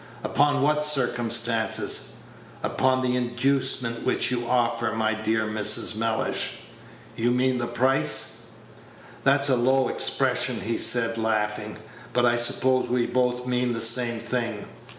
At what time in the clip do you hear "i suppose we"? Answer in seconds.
12.25-13.05